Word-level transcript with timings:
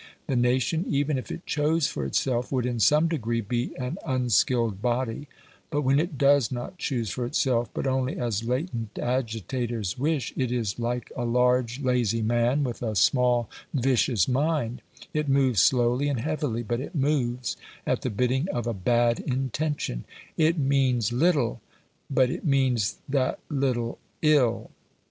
The 0.25 0.35
nation, 0.35 0.83
even 0.89 1.19
if 1.19 1.31
it 1.31 1.45
chose 1.45 1.85
for 1.85 2.05
itself, 2.07 2.51
would, 2.51 2.65
in 2.65 2.79
some 2.79 3.07
degree, 3.07 3.39
be 3.41 3.75
an 3.77 3.99
unskilled 4.03 4.81
body; 4.81 5.27
but 5.69 5.83
when 5.83 5.99
it 5.99 6.17
does 6.17 6.51
not 6.51 6.79
choose 6.79 7.11
for 7.11 7.23
itself, 7.23 7.69
but 7.71 7.85
only 7.85 8.17
as 8.17 8.43
latent 8.43 8.97
agitators 8.97 9.99
wish, 9.99 10.33
it 10.35 10.51
is 10.51 10.79
like 10.79 11.11
a 11.15 11.23
large, 11.23 11.81
lazy 11.81 12.23
man, 12.23 12.63
with 12.63 12.81
a 12.81 12.95
small 12.95 13.47
vicious 13.75 14.27
mind, 14.27 14.81
it 15.13 15.29
moves 15.29 15.61
slowly 15.61 16.07
and 16.07 16.19
heavily, 16.21 16.63
but 16.63 16.79
it 16.81 16.95
moves 16.95 17.55
at 17.85 18.01
the 18.01 18.09
bidding 18.09 18.49
of 18.49 18.65
a 18.65 18.73
bad 18.73 19.19
intention; 19.19 20.05
it 20.35 20.57
"means 20.57 21.11
LITTLE, 21.13 21.61
but 22.09 22.31
it 22.31 22.43
means 22.43 22.97
that 23.07 23.37
little 23.49 23.99
ILL." 24.23 24.71